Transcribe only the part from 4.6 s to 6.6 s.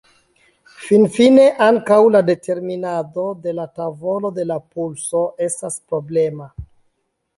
pulso estas problema.